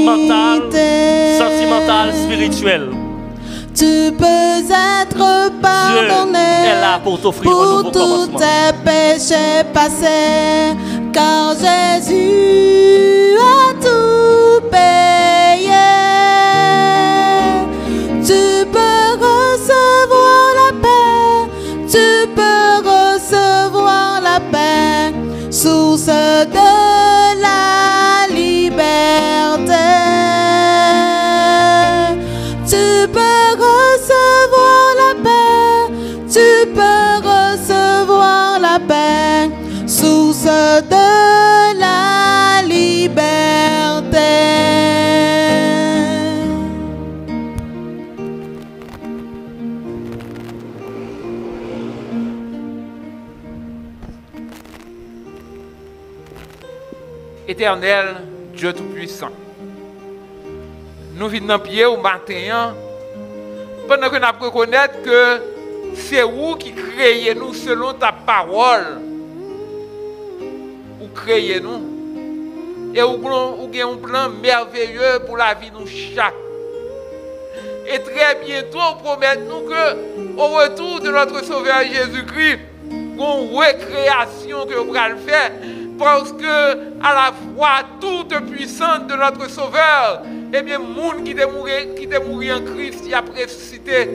[0.04, 2.82] Problème physique, mental, sentimental, spirituel.
[3.74, 10.76] Tu peux être pardonné Dieu est là pour t'offrir un nouveau tous tes péchés passés,
[11.12, 12.21] car Jésus
[58.54, 59.30] Dieu Tout-Puissant.
[61.14, 62.74] Nous venons pied au matin,
[63.86, 65.40] pendant que nous reconnaître que
[65.94, 69.00] c'est vous qui créez nous selon ta parole.
[70.98, 72.92] Vous créez nous.
[72.96, 76.34] Et vous avez un plan merveilleux pour la vie nous chaque.
[77.86, 82.58] Et très bientôt, promettez-nous que au retour de notre Sauveur Jésus-Christ,
[82.90, 85.52] une recréation que vous allez faire
[86.02, 90.22] parce que à la voix toute puissante de notre Sauveur,
[90.52, 94.08] eh bien, monde qui est qui en Christ, il a ressuscité.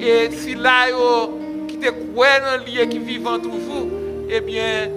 [0.00, 0.86] Et si là,
[1.66, 3.88] qui est croyant dans lieu qui vivant toujours,
[4.30, 4.88] eh bien,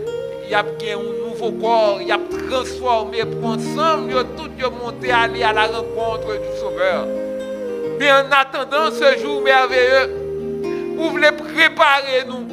[0.45, 4.49] il y a un nouveau corps, il a transformé pour ensemble, tout
[4.83, 7.07] monter aller à la rencontre du Sauveur.
[7.99, 12.45] Mais en attendant ce jour merveilleux, vous voulez préparer nous.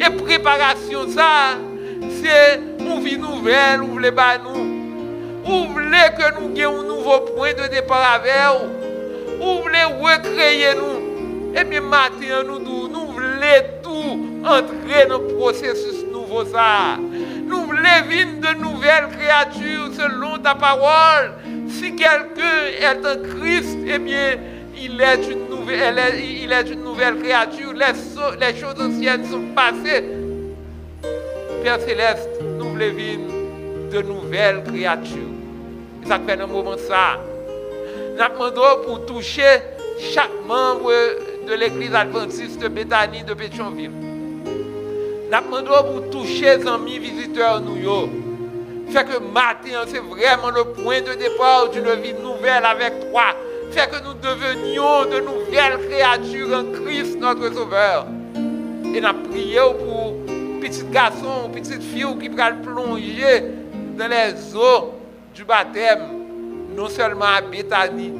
[0.00, 1.56] Et préparation, ça,
[2.00, 4.78] c'est une vie nouvelle, vous voulez pas nous?
[5.44, 5.66] Vous
[6.18, 9.38] que nous ayons un nouveau point de départ avec vous.
[9.40, 11.56] Vous voulez recréer nous?
[11.58, 13.28] Et bien, maintenant, nous, nous, voulons
[13.82, 16.44] tout entrer dans le processus nouveau.
[16.44, 16.98] Ça.
[17.46, 21.32] Nous voulons vivre de nouvelles créatures selon ta parole.
[21.68, 24.36] Si quelqu'un est en Christ, eh bien,
[24.76, 27.72] il est une nouvelle, il est une nouvelle créature.
[27.72, 30.04] Les, les choses anciennes sont passées.
[31.76, 35.34] Céleste, nous voulons de nouvelles créatures.
[36.06, 37.18] Ça fait un moment ça.
[38.16, 39.60] Nous demandons pour toucher
[39.98, 40.92] chaque membre
[41.46, 43.90] de l'église adventiste de Béthanie de Pétionville.
[43.90, 47.76] Nous demandons pour toucher les amis visiteurs nous.
[48.90, 53.34] Fait que matin, c'est vraiment le point de départ d'une vie nouvelle avec toi.
[53.70, 58.06] Fait que nous devenions de nouvelles créatures en Christ, notre Sauveur.
[58.94, 59.97] Et nous prions pour
[60.60, 63.44] petit garçon, petite fille qui va plonger
[63.96, 64.94] dans les eaux
[65.34, 66.00] du baptême,
[66.76, 68.12] non seulement à Béthanie,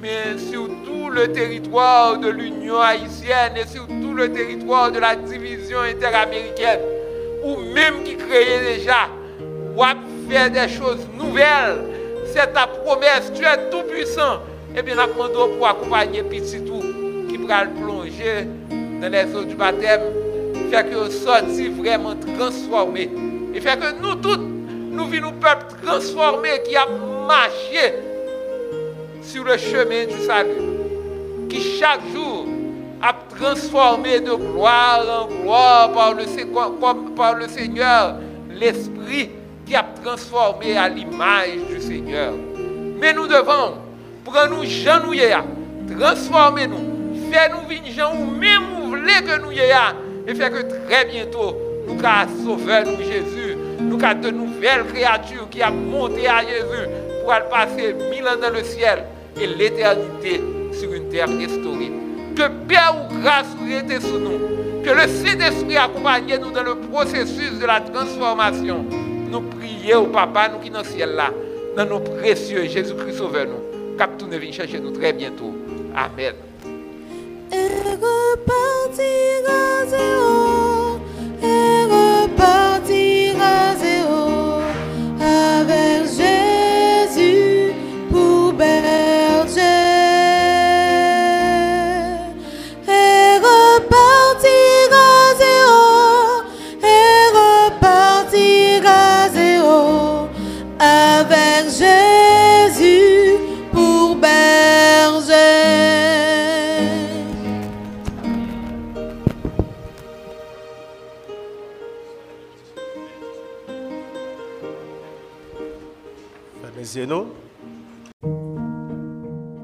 [0.00, 5.16] mais sur tout le territoire de l'Union haïtienne et sur tout le territoire de la
[5.16, 6.80] division interaméricaine,
[7.44, 9.08] ou même qui créait déjà,
[9.74, 9.94] ou à
[10.28, 11.84] faire des choses nouvelles.
[12.26, 14.40] C'est ta promesse, tu es tout puissant.
[14.74, 16.82] Et eh bien, nous pour accompagner petit tout
[17.28, 18.46] qui va plonger
[19.02, 20.00] dans les eaux du baptême,
[20.72, 23.10] faire que sorti vraiment transformé.
[23.54, 26.86] Et fait que nous tous, nous vivons un peuple transformé qui a
[27.28, 27.94] marché
[29.22, 32.46] sur le chemin du salut, qui chaque jour
[33.02, 38.16] a transformé de gloire en gloire par le, Seigneur,
[38.48, 39.30] l'Esprit
[39.66, 42.32] qui a transformé à l'image du Seigneur.
[42.98, 43.74] Mais nous devons
[44.24, 45.36] prendre nous genouiller,
[45.98, 50.62] transformer nous, faire nous vivre ou même nous voulons que nous ayons, et faire que
[50.86, 51.56] très bientôt
[51.86, 56.88] nous allons sauver nous Jésus, nous avons de nouvelles créatures qui ont monté à Jésus
[57.22, 59.04] pour aller passer mille ans dans le ciel
[59.40, 60.40] et l'éternité
[60.72, 61.92] sur une terre restaurée.
[62.36, 64.38] Que Père ou grâce été sur nous,
[64.82, 68.84] que le Saint-Esprit accompagne nous dans le processus de la transformation.
[69.30, 71.30] Nous prions au Papa, nous qui dans le ciel là,
[71.76, 73.96] dans nos précieux Jésus-Christ sauveur nous.
[73.98, 75.54] Cap tout vient chercher nous très bientôt.
[75.94, 76.34] Amen.
[78.32, 80.41] about the other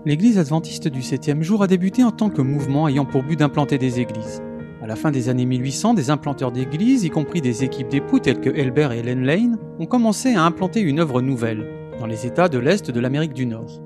[0.09, 3.77] L'Église adventiste du 7e jour a débuté en tant que mouvement ayant pour but d'implanter
[3.77, 4.43] des églises.
[4.83, 8.41] À la fin des années 1800, des implanteurs d'églises, y compris des équipes d'époux telles
[8.41, 12.49] que Elbert et Helen Lane, ont commencé à implanter une œuvre nouvelle, dans les États
[12.49, 13.83] de l'Est de l'Amérique du Nord.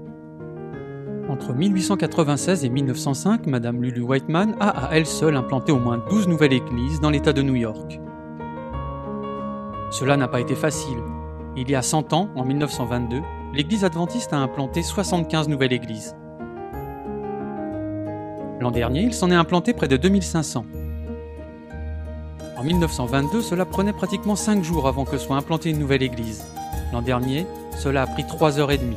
[1.28, 6.28] Entre 1896 et 1905, Madame Lulu Whiteman a à elle seule implanté au moins 12
[6.28, 8.00] nouvelles églises dans l'État de New York.
[9.90, 10.98] Cela n'a pas été facile.
[11.56, 13.22] Il y a 100 ans, en 1922,
[13.54, 16.16] l'Église adventiste a implanté 75 nouvelles églises.
[18.60, 20.64] L'an dernier, il s'en est implanté près de 2500.
[22.56, 26.46] En 1922, cela prenait pratiquement 5 jours avant que soit implantée une nouvelle église.
[26.92, 27.46] L'an dernier,
[27.78, 28.96] cela a pris 3 heures et demie.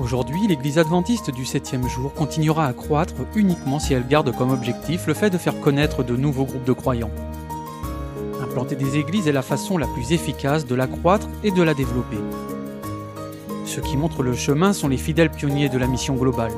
[0.00, 5.06] Aujourd'hui, l'église adventiste du 7e jour continuera à croître uniquement si elle garde comme objectif
[5.08, 7.10] le fait de faire connaître de nouveaux groupes de croyants.
[8.40, 11.74] Implanter des églises est la façon la plus efficace de la croître et de la
[11.74, 12.18] développer.
[13.74, 16.52] Ceux qui montrent le chemin sont les fidèles pionniers de la mission globale.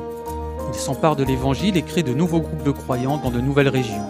[0.73, 4.05] Ils s'emparent de l'évangile et créent de nouveaux groupes de croyants dans de nouvelles régions.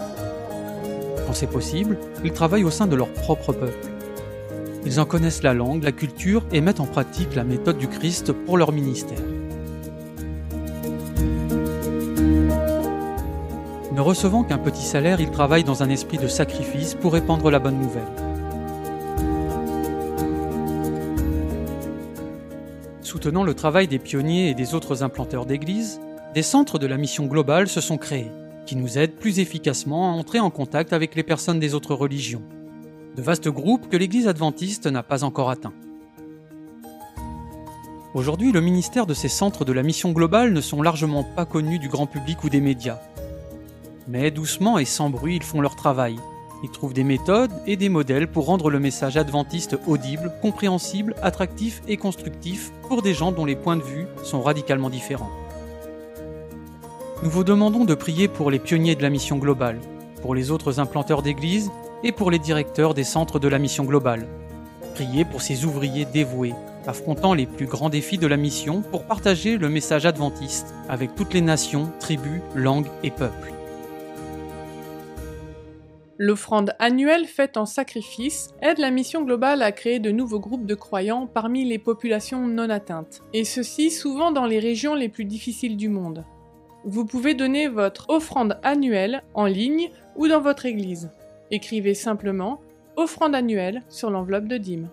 [1.24, 3.92] Quand c'est possible, ils travaillent au sein de leur propre peuple.
[4.84, 8.32] Ils en connaissent la langue, la culture et mettent en pratique la méthode du Christ
[8.32, 9.22] pour leur ministère.
[13.92, 17.60] Ne recevant qu'un petit salaire, ils travaillent dans un esprit de sacrifice pour répandre la
[17.60, 18.25] bonne nouvelle.
[23.16, 26.02] Soutenant le travail des pionniers et des autres implanteurs d'églises,
[26.34, 28.30] des centres de la mission globale se sont créés,
[28.66, 32.42] qui nous aident plus efficacement à entrer en contact avec les personnes des autres religions.
[33.16, 35.72] De vastes groupes que l'Église adventiste n'a pas encore atteints.
[38.12, 41.78] Aujourd'hui, le ministère de ces centres de la mission globale ne sont largement pas connus
[41.78, 43.00] du grand public ou des médias.
[44.08, 46.16] Mais doucement et sans bruit, ils font leur travail.
[46.62, 51.82] Ils trouvent des méthodes et des modèles pour rendre le message adventiste audible, compréhensible, attractif
[51.86, 55.30] et constructif pour des gens dont les points de vue sont radicalement différents.
[57.22, 59.80] Nous vous demandons de prier pour les pionniers de la mission globale,
[60.22, 61.70] pour les autres implanteurs d'églises
[62.02, 64.26] et pour les directeurs des centres de la mission globale.
[64.94, 66.54] Priez pour ces ouvriers dévoués,
[66.86, 71.34] affrontant les plus grands défis de la mission pour partager le message adventiste avec toutes
[71.34, 73.55] les nations, tribus, langues et peuples.
[76.18, 80.74] L'offrande annuelle faite en sacrifice aide la mission globale à créer de nouveaux groupes de
[80.74, 85.76] croyants parmi les populations non atteintes, et ceci souvent dans les régions les plus difficiles
[85.76, 86.24] du monde.
[86.84, 91.10] Vous pouvez donner votre offrande annuelle en ligne ou dans votre église.
[91.50, 92.60] Écrivez simplement
[92.96, 94.88] offrande annuelle sur l'enveloppe de dîmes.